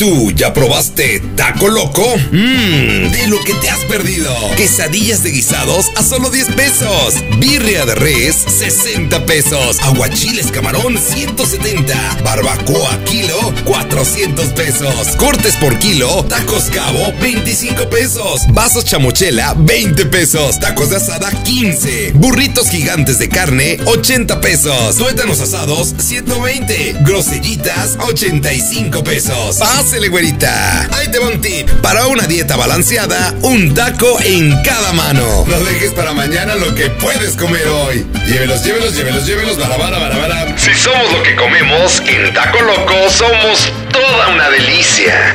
tú 0.00 0.30
ya 0.30 0.54
probaste 0.54 1.20
Taco 1.36 1.68
Loco? 1.68 2.16
Mmm, 2.32 3.10
de 3.10 3.26
lo 3.26 3.38
que 3.44 3.52
te 3.52 3.68
has 3.68 3.84
perdido. 3.84 4.34
Quesadillas 4.56 5.22
de 5.22 5.30
guisados 5.30 5.90
a 5.94 6.02
solo 6.02 6.30
10 6.30 6.52
pesos. 6.52 7.16
Birria 7.38 7.84
de 7.84 7.94
res, 7.96 8.34
60 8.34 9.26
pesos. 9.26 9.78
Aguachiles 9.80 10.46
camarón, 10.52 10.96
170. 10.96 11.94
Barbacoa 12.24 12.98
kilo, 13.04 13.52
400 13.66 14.46
pesos. 14.54 15.08
Cortes 15.18 15.56
por 15.56 15.78
kilo, 15.78 16.24
tacos 16.24 16.70
cabo, 16.70 17.12
25 17.20 17.90
pesos. 17.90 18.46
Vasos 18.54 18.86
chamochela, 18.86 19.52
20 19.54 20.06
pesos. 20.06 20.58
Tacos 20.60 20.88
de 20.88 20.96
asada, 20.96 21.30
15. 21.30 22.12
Burritos 22.14 22.70
gigantes 22.70 23.18
de 23.18 23.28
carne, 23.28 23.78
80 23.84 24.40
pesos. 24.40 24.96
Tuétanos 24.96 25.40
asados, 25.40 25.94
120. 25.98 26.96
Grosellitas, 27.02 27.98
85 28.00 29.04
pesos. 29.04 29.60
Pásele, 29.90 30.06
güerita. 30.06 30.86
Ahí 30.92 31.08
te 31.08 31.18
va 31.18 31.26
un 31.26 31.40
tip. 31.40 31.68
Para 31.82 32.06
una 32.06 32.24
dieta 32.28 32.54
balanceada, 32.54 33.34
un 33.42 33.74
taco 33.74 34.20
en 34.20 34.62
cada 34.62 34.92
mano. 34.92 35.44
No 35.48 35.58
dejes 35.64 35.90
para 35.94 36.12
mañana 36.12 36.54
lo 36.54 36.72
que 36.76 36.90
puedes 36.90 37.34
comer 37.34 37.66
hoy. 37.66 38.06
Llévelos, 38.24 38.62
llévelos, 38.62 38.94
llévelos, 38.94 39.26
llévelos, 39.26 39.58
barabara, 39.58 39.98
barabara. 39.98 40.56
Si 40.56 40.72
somos 40.74 41.12
lo 41.12 41.20
que 41.24 41.34
comemos, 41.34 42.00
en 42.06 42.32
Taco 42.32 42.62
Loco 42.62 43.10
somos 43.10 43.72
toda 43.90 44.28
una 44.28 44.48
delicia. 44.50 45.34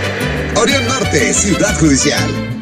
Orión 0.55 0.87
Norte, 0.87 1.33
Ciudad 1.33 1.77
Judicial. 1.77 2.54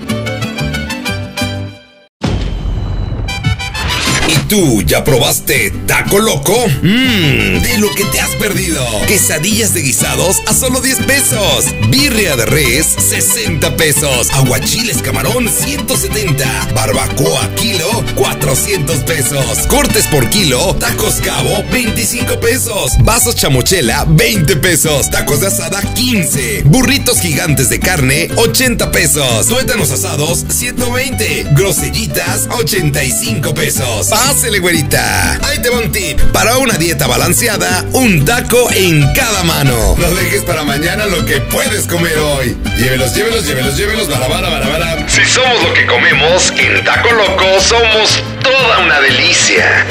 Tú 4.53 4.84
ya 4.84 5.03
probaste 5.03 5.71
Taco 5.88 6.20
Loco? 6.20 6.67
Mmm, 6.84 7.59
de 7.59 7.77
lo 7.80 7.89
que 7.95 8.03
te 8.05 8.20
has 8.20 8.35
perdido. 8.35 8.85
Quesadillas 9.07 9.73
de 9.73 9.81
guisados 9.81 10.44
a 10.45 10.53
solo 10.53 10.80
10 10.80 10.99
pesos. 11.07 11.66
Birria 11.89 12.35
de 12.35 12.45
res, 12.45 12.85
60 12.85 13.75
pesos. 13.78 14.30
Aguachiles 14.31 15.02
camarón, 15.02 15.50
170. 15.50 16.45
Barbacoa 16.75 17.50
kilo, 17.55 18.05
400 18.13 18.97
pesos. 19.00 19.66
Cortes 19.67 20.05
por 20.05 20.30
kilo, 20.30 20.75
tacos 20.75 21.16
cabo, 21.16 21.63
25 21.72 22.39
pesos. 22.39 22.91
Vasos 23.00 23.35
chamochela, 23.35 24.06
20 24.08 24.56
pesos. 24.58 25.09
Tacos 25.09 25.41
de 25.41 25.47
asada, 25.47 25.81
15. 25.81 26.61
Burritos 26.66 27.19
gigantes 27.22 27.69
de 27.69 27.80
carne, 27.80 28.30
80 28.35 28.91
pesos. 28.91 29.47
Tuétanos 29.47 29.89
asados, 29.89 30.45
120. 30.47 31.47
Grosellitas, 31.56 32.47
85 32.52 33.56
pesos. 33.56 34.11
Pásele, 34.44 34.59
güerita. 34.59 35.39
Ahí 35.41 35.58
te 35.59 35.69
va 35.69 35.77
un 35.77 35.89
tip. 35.89 36.19
Para 36.33 36.58
una 36.58 36.73
dieta 36.73 37.08
balanceada, 37.08 37.86
un 37.94 38.25
taco 38.25 38.69
en 38.73 39.13
cada 39.13 39.41
mano. 39.44 39.95
No 39.97 40.16
dejes 40.16 40.41
para 40.41 40.66
mañana 40.66 41.05
lo 41.05 41.23
que 41.23 41.39
puedes 41.39 41.88
comer 41.88 42.17
hoy. 42.17 42.58
Llévelos, 42.77 43.16
llévelos, 43.16 43.47
llévelos, 43.47 43.77
llévelos, 43.77 44.09
barabara, 44.09 44.50
barabara. 44.50 45.08
Si 45.08 45.23
somos 45.23 45.63
lo 45.63 45.73
que 45.73 45.85
comemos, 45.85 46.52
en 46.58 46.83
Taco 46.83 47.13
Loco 47.13 47.61
somos 47.61 48.22
toda 48.44 48.80
una 48.80 49.00
delicia. 49.00 49.85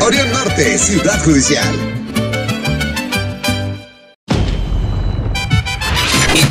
Orión 0.00 0.32
Norte, 0.32 0.78
Ciudad 0.78 1.22
Judicial. 1.22 1.91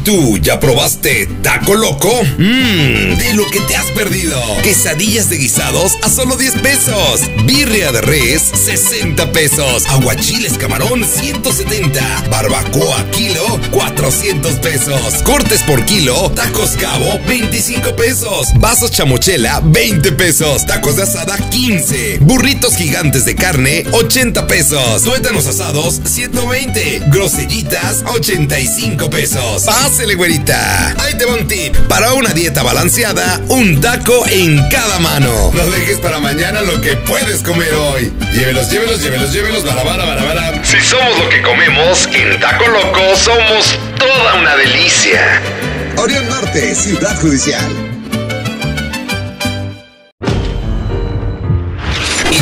Tú 0.04 0.38
ya 0.38 0.60
probaste 0.60 1.28
Taco 1.42 1.76
Loco? 1.76 2.12
Mmm, 2.38 3.16
de 3.18 3.34
lo 3.34 3.46
que 3.50 3.60
te 3.62 3.76
has 3.76 3.90
perdido. 3.92 4.40
Quesadillas 4.64 5.30
de 5.30 5.38
guisados 5.38 5.94
a 6.04 6.10
solo 6.10 6.36
10 6.36 6.56
pesos. 6.56 7.22
Birria 7.46 7.92
de 7.92 8.02
res, 8.02 8.42
60 8.42 9.32
pesos. 9.32 9.86
Aguachiles 9.88 10.58
camarón, 10.58 11.06
170. 11.06 12.02
Barbacoa 12.30 13.06
kilo, 13.12 13.60
400 13.72 14.54
pesos. 14.56 15.24
Cortes 15.24 15.62
por 15.64 15.84
kilo, 15.86 16.32
tacos 16.32 16.72
cabo, 16.72 17.20
25 17.28 17.96
pesos. 17.96 18.48
Vasos 18.56 18.92
chamochela, 18.92 19.62
20 19.64 20.12
pesos. 20.14 20.66
Tacos 20.66 20.96
de 20.96 21.04
asada, 21.04 21.38
15. 21.38 22.20
Burritos 22.22 22.76
gigantes 22.76 23.26
de 23.26 23.36
carne, 23.36 23.86
80 23.92 24.48
pesos. 24.48 25.04
Tuétanos 25.04 25.48
asados, 25.48 26.02
120. 26.06 27.04
Grosellitas, 27.08 28.04
85 28.14 29.10
pesos. 29.10 29.68
Pásele, 29.92 30.16
güerita. 30.16 30.96
Ahí 31.04 31.16
te 31.16 31.26
va 31.26 31.34
un 31.34 31.46
tip. 31.50 31.76
Para 31.90 32.14
una 32.14 32.30
dieta 32.30 32.64
balanceada, 32.64 33.42
un 33.50 33.82
taco 33.82 34.26
en 34.30 34.58
cada 34.70 35.00
mano. 35.00 35.52
No 35.54 35.66
dejes 35.66 35.98
para 35.98 36.18
mañana 36.18 36.62
lo 36.62 36.80
que 36.80 36.96
puedes 36.96 37.44
comer 37.44 37.74
hoy. 37.74 38.10
Llévelos, 38.34 38.72
llévelos, 38.72 39.04
llévelos, 39.04 39.34
llévelos, 39.34 39.66
barabara, 39.66 40.06
barabara. 40.06 40.64
Si 40.64 40.80
somos 40.80 41.20
lo 41.20 41.28
que 41.28 41.42
comemos, 41.42 42.08
en 42.14 42.40
Taco 42.40 42.70
Loco 42.70 43.02
somos 43.18 43.78
toda 44.00 44.36
una 44.36 44.56
delicia. 44.56 45.42
Orión 45.98 46.26
Norte, 46.30 46.74
Ciudad 46.74 47.20
Judicial. 47.20 48.01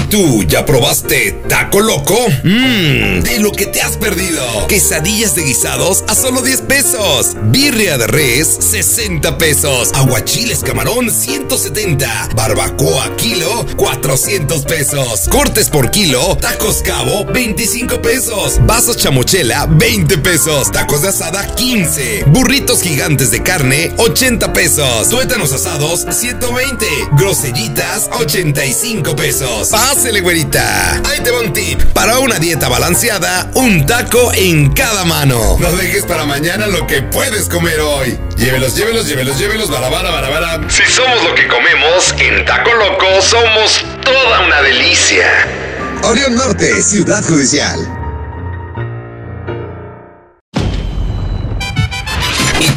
Tú 0.09 0.43
ya 0.43 0.65
probaste 0.65 1.31
Taco 1.47 1.79
Loco? 1.81 2.17
Mmm, 2.43 3.21
de 3.21 3.39
lo 3.39 3.51
que 3.51 3.67
te 3.67 3.81
has 3.81 3.95
perdido. 3.97 4.67
Quesadillas 4.67 5.35
de 5.35 5.43
guisados 5.43 6.03
a 6.07 6.15
solo 6.15 6.41
10 6.41 6.61
pesos. 6.61 7.35
Birria 7.43 7.97
de 7.97 8.07
res, 8.07 8.47
60 8.47 9.37
pesos. 9.37 9.91
Aguachiles 9.93 10.59
camarón, 10.59 11.11
170. 11.11 12.29
Barbacoa 12.35 13.15
kilo, 13.17 13.65
400 13.77 14.63
pesos. 14.63 15.27
Cortes 15.29 15.69
por 15.69 15.91
kilo, 15.91 16.37
tacos 16.37 16.81
cabo, 16.81 17.25
25 17.25 18.01
pesos. 18.01 18.59
Vasos 18.65 18.97
chamochela, 18.97 19.67
20 19.67 20.17
pesos. 20.17 20.71
Tacos 20.71 21.03
de 21.03 21.09
asada, 21.09 21.45
15. 21.55 22.23
Burritos 22.27 22.81
gigantes 22.81 23.31
de 23.31 23.43
carne, 23.43 23.93
80 23.97 24.53
pesos. 24.53 25.09
Tuétanos 25.09 25.53
asados, 25.53 26.05
120. 26.09 26.85
Grosellitas, 27.11 28.09
85 28.19 29.15
pesos. 29.15 29.69
Pásele, 29.99 30.21
güerita. 30.21 31.01
Ahí 31.09 31.19
te 31.19 31.29
va 31.29 31.41
un 31.41 31.51
tip. 31.51 31.83
Para 31.91 32.19
una 32.19 32.39
dieta 32.39 32.69
balanceada, 32.69 33.51
un 33.55 33.85
taco 33.85 34.31
en 34.33 34.71
cada 34.71 35.03
mano. 35.03 35.57
No 35.59 35.73
dejes 35.73 36.05
para 36.05 36.23
mañana 36.23 36.67
lo 36.67 36.87
que 36.87 37.01
puedes 37.01 37.49
comer 37.49 37.81
hoy. 37.81 38.17
Llévelos, 38.37 38.77
llévelos, 38.77 39.09
llévelos, 39.09 39.37
llévelos, 39.37 39.69
barabara, 39.69 40.09
barabara. 40.09 40.61
Si 40.69 40.85
somos 40.85 41.21
lo 41.25 41.35
que 41.35 41.49
comemos, 41.49 42.15
en 42.17 42.45
Taco 42.45 42.73
Loco 42.75 43.21
somos 43.21 43.85
toda 44.05 44.39
una 44.45 44.61
delicia. 44.61 45.45
Orión 46.03 46.33
Norte, 46.33 46.81
Ciudad 46.81 47.21
Judicial. 47.21 47.98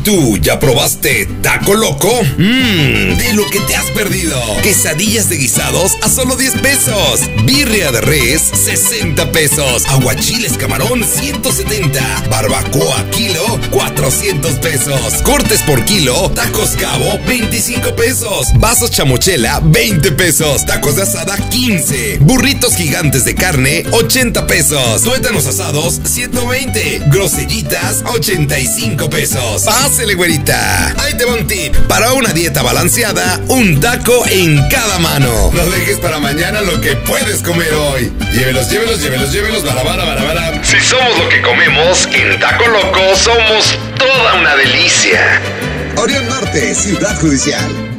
Tú 0.02 0.36
ya 0.38 0.58
probaste 0.58 1.26
Taco 1.42 1.74
Loco? 1.74 2.22
Mmm, 2.36 3.16
de 3.16 3.32
lo 3.34 3.46
que 3.50 3.60
te 3.60 3.76
has 3.76 3.90
perdido. 3.90 4.40
Quesadillas 4.62 5.28
de 5.28 5.36
guisados 5.36 5.92
a 6.02 6.08
solo 6.08 6.36
10 6.36 6.54
pesos. 6.60 7.20
Birria 7.44 7.92
de 7.92 8.00
res, 8.00 8.42
60 8.42 9.30
pesos. 9.32 9.84
Aguachiles 9.88 10.56
camarón, 10.56 11.04
170. 11.04 12.00
Barbacoa 12.30 13.04
kilo, 13.10 13.60
400 13.70 14.52
pesos. 14.54 15.22
Cortes 15.22 15.60
por 15.62 15.84
kilo, 15.84 16.30
tacos 16.30 16.70
cabo, 16.70 17.19
25 17.26 17.94
pesos. 17.94 18.48
Vasos 18.56 18.90
chamochela, 18.90 19.60
20 19.62 20.12
pesos. 20.12 20.64
Tacos 20.66 20.96
de 20.96 21.02
asada, 21.02 21.36
15. 21.36 22.19
Burritos 22.20 22.74
gigantes 22.76 23.24
de 23.24 23.34
carne, 23.34 23.84
80 23.92 24.46
pesos. 24.46 25.02
Tuétanos 25.02 25.46
asados, 25.46 26.00
120. 26.04 27.02
Grosellitas, 27.06 28.02
85 28.06 29.10
pesos. 29.10 29.66
Pásele, 29.92 30.14
güerita. 30.14 30.94
Ahí 31.03 31.12
te 31.19 31.26
va 31.26 31.34
un 31.34 31.47
tip. 31.47 31.76
Para 31.86 32.14
una 32.14 32.32
dieta 32.32 32.62
balanceada, 32.62 33.38
un 33.48 33.78
taco 33.78 34.25
en 34.26 34.66
cada 34.70 34.98
mano. 34.98 35.50
No 35.53 35.66
dejes 35.66 35.98
para 35.98 36.19
mañana 36.19 36.62
lo 36.62 36.80
que 36.80 36.97
puedes 36.97 37.42
comer 37.42 37.75
hoy. 37.75 38.10
Llévelos, 38.32 38.70
llévelos, 38.70 39.02
llévelos, 39.02 39.31
llévelos, 39.31 39.62
barabara, 39.62 40.04
barabara. 40.04 40.64
Si 40.64 40.81
somos 40.81 41.19
lo 41.19 41.28
que 41.28 41.42
comemos, 41.42 42.08
en 42.10 42.41
Taco 42.41 42.69
Loco 42.69 43.14
somos 43.16 43.78
toda 43.99 44.32
una 44.40 44.56
delicia. 44.56 45.43
Orión 45.96 46.26
Norte, 46.26 46.75
Ciudad 46.75 47.14
Judicial. 47.20 47.91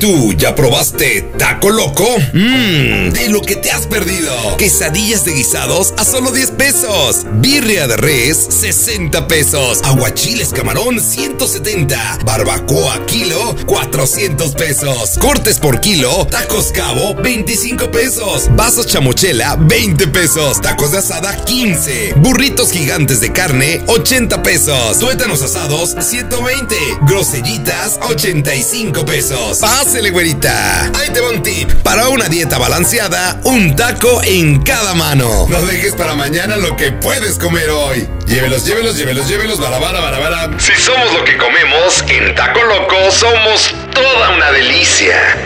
Tú 0.00 0.32
ya 0.32 0.54
probaste 0.54 1.22
Taco 1.38 1.70
Loco? 1.70 2.08
Mmm, 2.32 3.10
de 3.10 3.28
lo 3.28 3.42
que 3.42 3.54
te 3.54 3.70
has 3.70 3.86
perdido. 3.86 4.56
Quesadillas 4.56 5.24
de 5.26 5.34
guisados 5.34 5.92
a 5.98 6.04
solo 6.04 6.32
10 6.32 6.52
pesos. 6.52 7.26
Birria 7.34 7.86
de 7.86 7.98
res, 7.98 8.38
60 8.48 9.28
pesos. 9.28 9.80
Aguachiles 9.84 10.48
camarón, 10.48 11.00
170. 11.00 12.20
Barbacoa 12.24 13.04
kilo, 13.06 13.54
400 13.66 14.52
pesos. 14.52 15.18
Cortes 15.18 15.58
por 15.58 15.80
kilo, 15.80 16.26
tacos 16.26 16.72
cabo, 16.72 17.14
25 17.16 17.90
pesos. 17.90 18.48
Vasos 18.56 18.86
chamochela, 18.86 19.56
20 19.56 20.06
pesos. 20.08 20.62
Tacos 20.62 20.92
de 20.92 20.98
asada, 20.98 21.36
15. 21.44 22.14
Burritos 22.16 22.72
gigantes 22.72 23.20
de 23.20 23.32
carne, 23.32 23.82
80 23.86 24.42
pesos. 24.42 24.98
Tuétanos 24.98 25.42
asados, 25.42 25.94
120. 26.00 26.74
Grosellitas, 27.02 27.98
85 28.08 29.04
pesos. 29.04 29.60
Pásele, 29.90 30.10
güerita. 30.10 30.84
Ahí 30.94 31.10
te 31.12 31.20
va 31.20 31.30
un 31.30 31.42
tip. 31.42 31.68
Para 31.82 32.10
una 32.10 32.28
dieta 32.28 32.58
balanceada, 32.58 33.40
un 33.42 33.74
taco 33.74 34.22
en 34.22 34.62
cada 34.62 34.94
mano. 34.94 35.48
No 35.48 35.62
dejes 35.62 35.96
para 35.96 36.14
mañana 36.14 36.56
lo 36.56 36.76
que 36.76 36.92
puedes 36.92 37.40
comer 37.40 37.68
hoy. 37.70 38.08
Llévelos, 38.24 38.64
llévelos, 38.64 38.96
llévelos, 38.96 39.26
llévelos, 39.26 39.58
barabara, 39.58 39.98
barabara. 39.98 40.48
Si 40.60 40.80
somos 40.80 41.12
lo 41.12 41.24
que 41.24 41.36
comemos, 41.36 42.04
en 42.06 42.32
Taco 42.36 42.62
Loco 42.62 43.10
somos 43.10 43.74
toda 43.92 44.30
una 44.36 44.52
delicia. 44.52 45.36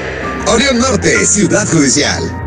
Orión 0.48 0.78
Norte, 0.78 1.24
Ciudad 1.24 1.66
Judicial. 1.66 2.43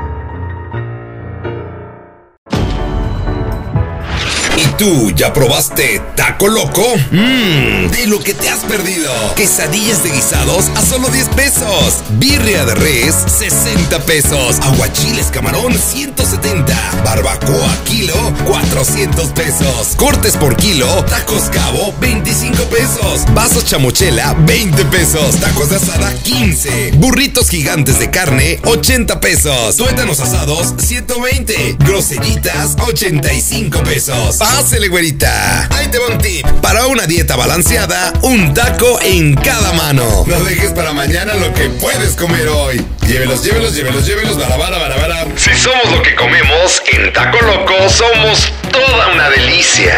Tú 4.78 5.12
ya 5.12 5.34
probaste 5.34 6.02
Taco 6.16 6.48
Loco? 6.48 6.96
Mmm, 7.12 7.90
de 7.90 8.08
lo 8.08 8.20
que 8.20 8.34
te 8.34 8.48
has 8.50 8.60
perdido. 8.60 9.12
Quesadillas 9.36 10.04
de 10.04 10.12
guisados 10.12 10.66
a 10.76 10.82
solo 10.82 11.10
10 11.10 11.30
pesos. 11.30 12.04
Birria 12.12 12.64
de 12.66 12.76
res, 12.76 13.16
60 13.40 14.00
pesos. 14.06 14.60
Aguachiles 14.62 15.28
camarón, 15.28 15.74
170. 15.74 16.76
Barbacoa 17.04 17.76
kilo, 17.86 18.14
400 18.46 19.30
pesos. 19.30 19.96
Cortes 19.96 20.38
por 20.38 20.56
kilo, 20.56 20.88
tacos 21.06 21.44
cabo, 21.52 21.94
25 22.00 22.64
pesos. 22.66 23.26
Vasos 23.34 23.66
chamochela, 23.66 24.36
20 24.46 24.86
pesos. 24.86 25.36
Tacos 25.38 25.70
de 25.70 25.78
asada, 25.78 26.14
15. 26.14 26.92
Burritos 26.96 27.50
gigantes 27.50 28.00
de 28.00 28.12
carne, 28.12 28.60
80 28.66 29.20
pesos. 29.20 29.76
Tuétanos 29.76 30.20
asados, 30.20 30.76
120. 30.78 31.78
Grosellitas, 31.80 32.76
85 32.88 33.80
pesos. 33.84 34.38
Pásele, 34.68 34.90
güerita. 34.90 35.66
Ahí 35.78 35.88
te 35.88 35.98
va 35.98 36.08
un 36.08 36.18
tip. 36.18 36.46
Para 36.62 36.88
una 36.88 37.08
dieta 37.08 37.38
balanceada, 37.38 38.12
un 38.22 38.54
taco 38.54 39.00
en 39.02 39.34
cada 39.36 39.72
mano. 39.72 40.26
No 40.28 40.44
dejes 40.44 40.74
para 40.74 40.92
mañana 40.92 41.36
lo 41.36 41.54
que 41.54 41.70
puedes 41.70 42.18
comer 42.18 42.50
hoy. 42.50 42.86
Llévelos, 43.08 43.46
llévelos, 43.46 43.74
llévelos, 43.74 44.06
llévelos, 44.06 44.38
barabara, 44.38 44.78
barabara. 44.78 45.26
Si 45.38 45.54
somos 45.54 45.90
lo 45.90 46.02
que 46.02 46.14
comemos, 46.16 46.82
en 46.92 47.14
Taco 47.14 47.40
Loco 47.44 47.90
somos 47.90 48.52
toda 48.70 49.14
una 49.14 49.30
delicia. 49.30 49.96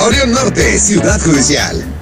Orión 0.00 0.30
Norte, 0.30 0.78
Ciudad 0.78 1.18
Judicial. 1.18 1.95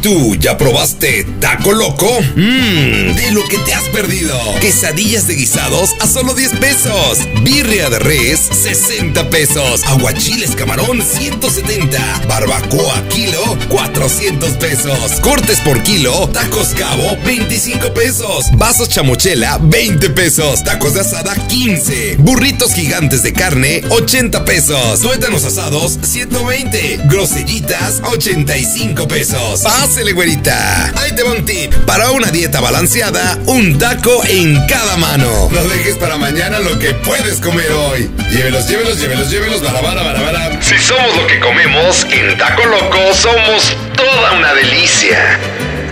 Tú 0.00 0.34
ya 0.36 0.56
probaste 0.56 1.24
Taco 1.40 1.72
Loco? 1.72 2.20
Mmm, 2.34 3.14
de 3.14 3.30
lo 3.32 3.44
que 3.48 3.58
te 3.58 3.74
has 3.74 3.88
perdido. 3.88 4.38
Quesadillas 4.60 5.26
de 5.26 5.34
guisados 5.34 5.90
a 6.00 6.06
solo 6.06 6.34
10 6.34 6.52
pesos. 6.58 7.18
Birria 7.42 7.90
de 7.90 7.98
res, 7.98 8.40
60 8.40 9.28
pesos. 9.30 9.82
Aguachiles 9.86 10.52
camarón, 10.52 11.02
170. 11.02 11.98
Barbacoa 12.28 13.02
kilo, 13.08 13.58
400 13.68 14.52
pesos. 14.52 15.20
Cortes 15.20 15.60
por 15.60 15.82
kilo, 15.82 16.28
tacos 16.28 16.68
cabo, 16.68 17.16
25 17.24 17.92
pesos. 17.92 18.46
Vasos 18.54 18.88
chamochela, 18.88 19.58
20 19.60 20.10
pesos. 20.10 20.62
Tacos 20.64 20.94
de 20.94 21.00
asada, 21.00 21.34
15. 21.34 22.16
Burritos 22.18 22.72
gigantes 22.74 23.22
de 23.22 23.32
carne, 23.32 23.82
80 23.90 24.44
pesos. 24.44 25.00
Tuétanos 25.00 25.44
asados, 25.44 25.98
120. 26.02 27.00
Grosellitas, 27.04 28.00
85 28.04 29.08
pesos. 29.08 29.64
Pásele, 29.90 30.12
güerita. 30.12 30.92
Ahí 31.00 31.10
te 31.16 31.24
va 31.24 31.32
un 31.32 31.44
tip. 31.44 31.74
Para 31.84 32.12
una 32.12 32.30
dieta 32.30 32.60
balanceada, 32.60 33.36
un 33.46 33.76
taco 33.76 34.22
en 34.24 34.64
cada 34.68 34.96
mano. 34.96 35.48
No 35.50 35.64
dejes 35.64 35.96
para 35.96 36.16
mañana 36.16 36.60
lo 36.60 36.78
que 36.78 36.94
puedes 36.94 37.40
comer 37.40 37.72
hoy. 37.72 38.08
Llévelos, 38.30 38.68
llévelos, 38.68 39.00
llévelos, 39.00 39.28
llévelos, 39.28 39.60
barabara, 39.60 40.04
barabara. 40.04 40.62
Si 40.62 40.78
somos 40.78 41.16
lo 41.16 41.26
que 41.26 41.40
comemos, 41.40 42.06
en 42.08 42.38
Taco 42.38 42.66
Loco 42.66 43.12
somos 43.14 43.76
toda 43.96 44.30
una 44.38 44.54
delicia. 44.54 45.40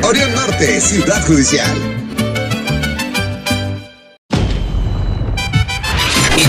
Orión 0.02 0.32
Norte, 0.32 0.80
Ciudad 0.80 1.20
Judicial. 1.26 1.97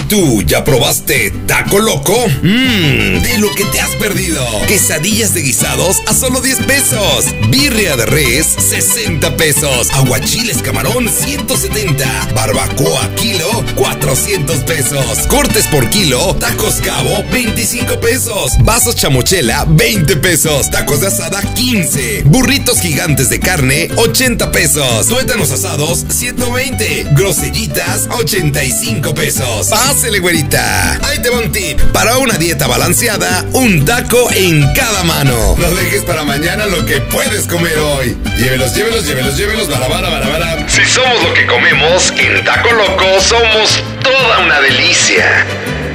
Tú 0.10 0.42
ya 0.42 0.64
probaste 0.64 1.32
Taco 1.46 1.78
Loco? 1.80 2.28
Mmm, 2.42 3.22
de 3.22 3.38
lo 3.38 3.54
que 3.54 3.64
te 3.66 3.80
has 3.80 3.96
perdido. 3.96 4.44
Quesadillas 4.68 5.36
de 5.36 5.42
guisados 5.42 5.98
a 6.08 6.16
solo 6.16 6.42
10 6.42 6.64
pesos. 6.64 7.26
Birria 7.50 7.96
de 7.96 8.08
res, 8.08 8.48
60 8.48 9.38
pesos. 9.38 9.90
Aguachiles 9.92 10.64
camarón, 10.64 11.08
170. 11.08 12.06
Barbacoa 12.34 13.08
kilo, 13.16 13.64
400 13.76 14.58
pesos. 14.64 15.20
Cortes 15.28 15.68
por 15.68 15.88
kilo, 15.90 16.36
tacos 16.40 16.76
cabo, 16.84 17.24
25 17.32 18.00
pesos. 18.00 18.54
Vasos 18.62 18.96
chamochela, 18.96 19.66
20 19.70 20.18
pesos. 20.18 20.72
Tacos 20.72 21.02
de 21.02 21.08
asada, 21.08 21.42
15. 21.54 22.24
Burritos 22.26 22.82
gigantes 22.82 23.30
de 23.30 23.40
carne, 23.40 23.90
80 23.98 24.52
pesos. 24.52 25.08
Tuétanos 25.08 25.52
asados, 25.52 26.04
120. 26.10 27.06
Grosellitas, 27.12 28.08
85 28.18 29.14
pesos. 29.14 29.70
Pásele, 30.00 30.20
güerita. 30.20 30.98
Ahí 31.04 31.20
te 31.22 31.30
va 31.30 31.40
un 31.40 31.52
tip. 31.52 31.78
Para 31.92 32.20
una 32.20 32.38
dieta 32.38 32.68
balanceada, 32.68 33.44
un 33.52 33.84
taco 33.84 34.32
en 34.32 34.74
cada 34.74 35.04
mano. 35.04 35.58
No 35.58 35.72
dejes 35.72 36.04
para 36.04 36.24
mañana 36.24 36.68
lo 36.68 36.86
que 36.86 37.02
puedes 37.02 37.46
comer 37.48 37.78
hoy. 37.78 38.18
Llévelos, 38.38 38.74
llévelos, 38.74 39.06
llévelos, 39.06 39.36
llévelos, 39.36 39.70
barabara, 39.70 40.08
barabara. 40.08 40.70
Si 40.70 40.86
somos 40.86 41.22
lo 41.22 41.34
que 41.34 41.46
comemos, 41.46 42.14
en 42.18 42.46
Taco 42.46 42.72
Loco 42.72 43.20
somos 43.20 43.84
toda 44.02 44.40
una 44.40 44.62
delicia. 44.62 45.46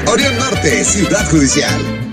Orión 0.05 0.37
Norte, 0.37 0.85
Ciudad 0.85 1.27
Judicial. 1.31 2.04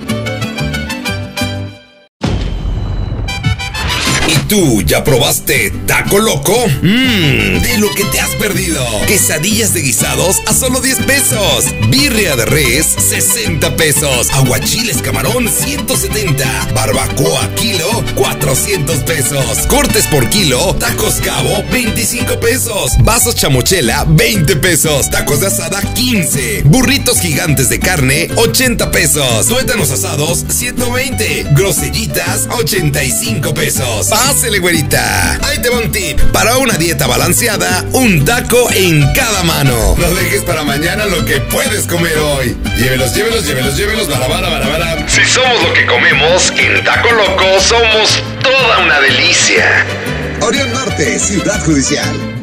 Tú 4.51 4.81
ya 4.81 5.01
probaste 5.01 5.71
Taco 5.87 6.19
Loco? 6.19 6.67
Mmm, 6.81 7.61
de 7.61 7.77
lo 7.77 7.89
que 7.95 8.03
te 8.03 8.19
has 8.19 8.35
perdido. 8.35 8.85
Quesadillas 9.07 9.73
de 9.73 9.79
guisados 9.81 10.41
a 10.45 10.53
solo 10.53 10.81
10 10.81 11.05
pesos. 11.05 11.67
Birria 11.87 12.35
de 12.35 12.45
res, 12.45 12.85
60 12.85 13.77
pesos. 13.77 14.29
Aguachiles 14.31 15.01
camarón, 15.01 15.47
170. 15.47 16.67
Barbacoa 16.75 17.47
kilo, 17.55 18.03
400 18.15 18.97
pesos. 19.03 19.59
Cortes 19.69 20.05
por 20.07 20.27
kilo, 20.27 20.75
tacos 20.75 21.21
cabo, 21.21 21.63
25 21.71 22.37
pesos. 22.41 22.91
Vasos 23.03 23.35
chamochela, 23.35 24.03
20 24.05 24.57
pesos. 24.57 25.09
Tacos 25.09 25.39
de 25.39 25.47
asada, 25.47 25.79
15. 25.81 26.63
Burritos 26.65 27.21
gigantes 27.21 27.69
de 27.69 27.79
carne, 27.79 28.27
80 28.35 28.91
pesos. 28.91 29.47
Tuétanos 29.47 29.91
asados, 29.91 30.43
120. 30.49 31.45
Grosellitas, 31.51 32.49
85 32.51 33.53
pesos. 33.53 34.09
Pásele, 34.41 34.57
güerita. 34.57 35.37
Ahí 35.43 35.59
te 35.61 35.69
va 35.69 35.77
un 35.77 35.91
tip. 35.91 36.19
Para 36.33 36.57
una 36.57 36.73
dieta 36.73 37.05
balanceada, 37.05 37.85
un 37.91 38.25
taco 38.25 38.71
en 38.71 39.13
cada 39.13 39.43
mano. 39.43 39.95
No 39.95 40.15
dejes 40.15 40.41
para 40.41 40.63
mañana 40.63 41.05
lo 41.05 41.23
que 41.25 41.39
puedes 41.41 41.85
comer 41.85 42.17
hoy. 42.17 42.57
Llévelos, 42.75 43.13
llévelos, 43.13 43.45
llévelos, 43.45 43.77
llévelos, 43.77 44.09
barabara, 44.09 44.49
barabara. 44.49 45.07
Si 45.07 45.23
somos 45.25 45.61
lo 45.61 45.71
que 45.73 45.85
comemos, 45.85 46.51
en 46.57 46.83
Taco 46.83 47.11
Loco 47.11 47.59
somos 47.59 48.23
toda 48.41 48.79
una 48.79 48.99
delicia. 49.01 49.85
Orión 50.39 50.73
Norte, 50.73 51.19
Ciudad 51.19 51.63
Judicial. 51.63 52.40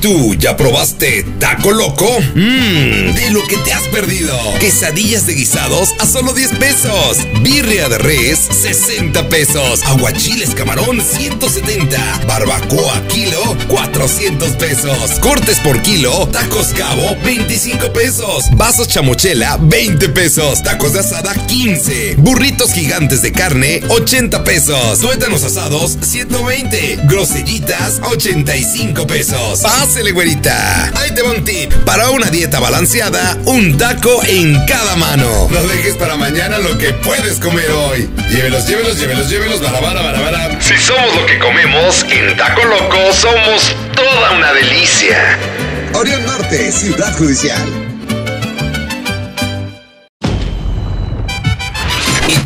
Tú 0.00 0.34
ya 0.34 0.56
probaste 0.56 1.24
Taco 1.38 1.70
Loco? 1.72 2.18
Mmm, 2.34 3.14
de 3.14 3.30
lo 3.30 3.42
que 3.46 3.56
te 3.58 3.72
has 3.72 3.86
perdido. 3.88 4.36
Quesadillas 4.60 5.26
de 5.26 5.34
guisados 5.34 5.94
a 5.98 6.06
solo 6.06 6.32
10 6.32 6.52
pesos. 6.52 7.18
Birria 7.42 7.88
de 7.88 7.98
res, 7.98 8.38
60 8.38 9.28
pesos. 9.28 9.82
Aguachiles 9.84 10.54
camarón, 10.54 11.00
170. 11.00 11.98
Barbacoa 12.26 13.02
kilo, 13.08 13.56
400 13.68 14.50
pesos. 14.52 15.18
Cortes 15.20 15.58
por 15.60 15.80
kilo, 15.82 16.28
tacos 16.28 16.68
cabo, 16.68 17.16
25 17.24 17.92
pesos. 17.92 18.44
Vasos 18.52 18.88
chamochela, 18.88 19.56
20 19.60 20.08
pesos. 20.10 20.62
Tacos 20.62 20.92
de 20.92 21.00
asada, 21.00 21.34
15. 21.34 22.16
Burritos 22.18 22.72
gigantes 22.72 23.22
de 23.22 23.32
carne, 23.32 23.82
80 23.88 24.44
pesos. 24.44 25.00
Tuétanos 25.00 25.42
asados, 25.44 25.96
120. 26.02 27.00
Grosellitas, 27.04 28.00
85 28.10 29.06
pesos. 29.06 29.64
Pásele, 29.86 30.10
güerita. 30.10 30.90
Ahí 30.96 31.12
te 31.14 31.22
va 31.22 31.30
un 31.30 31.44
tip. 31.44 31.72
Para 31.84 32.10
una 32.10 32.28
dieta 32.28 32.58
balanceada, 32.58 33.38
un 33.44 33.78
taco 33.78 34.20
en 34.24 34.66
cada 34.66 34.96
mano. 34.96 35.46
No 35.48 35.62
dejes 35.62 35.94
para 35.94 36.16
mañana 36.16 36.58
lo 36.58 36.76
que 36.76 36.92
puedes 36.92 37.38
comer 37.38 37.70
hoy. 37.70 38.10
Llévelos, 38.28 38.66
llévelos, 38.66 38.98
llévelos, 38.98 39.30
llévelos, 39.30 39.60
barabara, 39.60 40.02
barabara. 40.02 40.60
Si 40.60 40.76
somos 40.76 41.14
lo 41.14 41.24
que 41.26 41.38
comemos, 41.38 42.04
en 42.10 42.36
Taco 42.36 42.64
Loco 42.64 42.96
somos 43.12 43.76
toda 43.94 44.32
una 44.32 44.52
delicia. 44.54 45.38
Orión 45.94 46.26
Norte, 46.26 46.72
Ciudad 46.72 47.16
Judicial. 47.16 47.85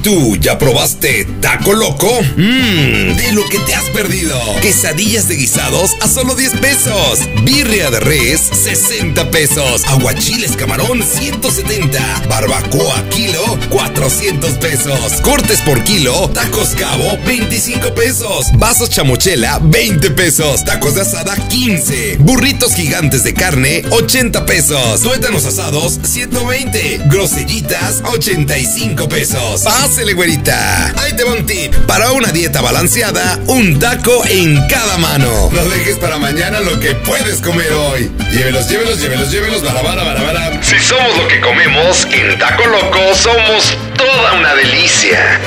Tú 0.02 0.36
ya 0.36 0.58
probaste 0.58 1.26
Taco 1.40 1.72
Loco? 1.72 2.10
Mmm, 2.36 3.16
de 3.16 3.32
lo 3.32 3.44
que 3.48 3.58
te 3.60 3.74
has 3.74 3.88
perdido. 3.90 4.38
Quesadillas 4.60 5.28
de 5.28 5.36
guisados 5.36 5.92
a 6.00 6.08
solo 6.08 6.34
10 6.34 6.52
pesos. 6.60 7.20
Birria 7.42 7.90
de 7.90 8.00
res, 8.00 8.40
60 8.40 9.30
pesos. 9.30 9.84
Aguachiles 9.86 10.52
camarón, 10.52 11.02
170. 11.02 12.00
Barbacoa 12.28 13.02
kilo, 13.10 13.58
400 13.70 14.52
pesos. 14.54 15.20
Cortes 15.22 15.60
por 15.60 15.82
kilo, 15.84 16.28
tacos 16.30 16.70
cabo, 16.70 17.18
25 17.26 17.94
pesos. 17.94 18.46
Vasos 18.54 18.90
chamochela, 18.90 19.58
20 19.62 20.10
pesos. 20.10 20.64
Tacos 20.64 20.94
de 20.94 21.02
asada, 21.02 21.36
15. 21.48 22.16
Burritos 22.20 22.74
gigantes 22.74 23.24
de 23.24 23.34
carne, 23.34 23.82
80 23.90 24.46
pesos. 24.46 25.02
Tuétanos 25.02 25.44
asados, 25.44 25.98
120. 26.02 27.02
Grosellitas, 27.06 28.02
85 28.12 29.08
pesos. 29.08 29.66
Pásele, 29.90 30.12
güerita. 30.12 30.92
Ahí 31.02 31.14
te 31.16 31.24
va 31.24 31.32
un 31.32 31.44
tip. 31.44 31.74
Para 31.88 32.12
una 32.12 32.30
dieta 32.30 32.60
balanceada, 32.60 33.40
un 33.48 33.76
taco 33.80 34.22
en 34.24 34.64
cada 34.68 34.96
mano. 34.98 35.50
No 35.50 35.64
dejes 35.64 35.96
para 35.96 36.16
mañana 36.16 36.60
lo 36.60 36.78
que 36.78 36.94
puedes 36.94 37.40
comer 37.40 37.72
hoy. 37.72 38.08
Llévelos, 38.30 38.68
llévelos, 38.68 39.00
llévelos, 39.00 39.32
llévelos, 39.32 39.64
bara, 39.64 39.82
bara, 39.82 40.04
bara, 40.04 40.22
bara. 40.22 40.62
Si 40.62 40.78
somos 40.78 41.18
lo 41.18 41.26
que 41.26 41.40
comemos, 41.40 42.06
en 42.12 42.38
Taco 42.38 42.66
Loco 42.66 43.00
somos 43.16 43.76
toda 43.96 44.34
una 44.34 44.54
delicia. 44.54 45.40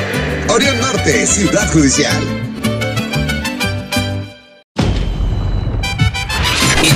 Orión 0.50 0.77
Norte, 0.81 1.25
Ciudad 1.25 1.71
Judicial. 1.71 2.42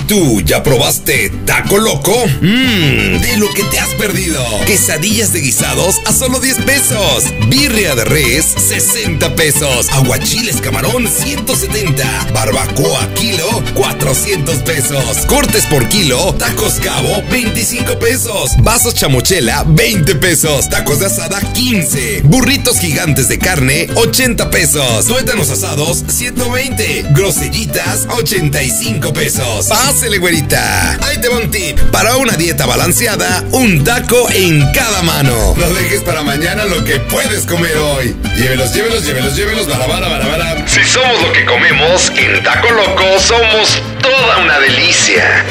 Tú 0.08 0.42
ya 0.42 0.64
probaste 0.64 1.30
Taco 1.46 1.78
Loco? 1.78 2.26
Mmm, 2.42 3.20
de 3.20 3.38
lo 3.38 3.54
que 3.54 3.64
te 3.64 3.80
has 3.80 3.94
perdido. 3.96 4.42
Quesadillas 4.66 5.34
de 5.34 5.42
guisados 5.42 5.96
a 6.06 6.14
solo 6.14 6.40
10 6.40 6.58
pesos. 6.60 7.26
Birria 7.50 7.94
de 7.94 8.06
res, 8.06 8.46
60 8.46 9.36
pesos. 9.36 9.90
Aguachiles 9.92 10.62
camarón, 10.62 11.08
170. 11.08 12.28
Barbacoa 12.34 13.08
kilo, 13.16 13.64
400 13.76 14.58
pesos. 14.60 15.26
Cortes 15.28 15.66
por 15.66 15.88
kilo, 15.90 16.34
tacos 16.36 16.76
cabo, 16.76 17.22
25 17.30 18.00
pesos. 18.00 18.52
Vasos 18.60 18.96
chamochela, 18.96 19.66
20 19.68 20.16
pesos. 20.16 20.70
Tacos 20.70 21.00
de 21.00 21.08
asada, 21.08 21.42
15. 21.54 22.22
Burritos 22.24 22.80
gigantes 22.80 23.28
de 23.28 23.38
carne, 23.40 23.88
80 23.96 24.50
pesos. 24.50 25.06
Tuétanos 25.06 25.50
asados, 25.50 26.04
120. 26.08 27.08
Grosellitas, 27.12 28.08
85 28.10 29.12
pesos. 29.14 29.68
Pásele, 29.98 30.20
güerita. 30.20 30.96
Ahí 31.02 31.18
te 31.18 31.28
va 31.28 31.38
un 31.38 31.50
tip. 31.50 31.80
Para 31.92 32.18
una 32.18 32.34
dieta 32.34 32.68
balanceada, 32.68 33.44
un 33.52 33.84
taco 33.84 34.30
en 34.30 34.72
cada 34.72 35.02
mano. 35.02 35.56
No 35.58 35.70
dejes 35.70 36.04
para 36.04 36.22
mañana 36.22 36.66
lo 36.66 36.84
que 36.84 37.00
puedes 37.00 37.48
comer 37.48 37.76
hoy. 37.76 38.16
Llévelos, 38.36 38.76
llévelos, 38.76 39.04
llévelos, 39.08 39.36
llévelos, 39.36 39.68
bara, 39.68 39.88
bara, 39.88 40.08
bara, 40.08 40.28
bara. 40.28 40.68
Si 40.68 40.84
somos 40.84 41.20
lo 41.24 41.34
que 41.34 41.44
comemos, 41.46 42.12
en 42.16 42.44
Taco 42.44 42.70
Loco 42.70 43.20
somos 43.20 43.82
toda 44.00 44.38
una 44.38 44.60
delicia. 44.60 45.44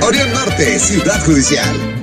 Orión 0.00 0.32
Norte, 0.32 0.78
Ciudad 0.78 1.20
Judicial. 1.24 1.97